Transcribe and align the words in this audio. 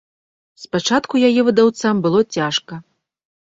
Спачатку 0.63 1.13
яе 1.29 1.41
выдаўцам 1.51 2.03
было 2.09 2.25
цяжка. 2.41 2.83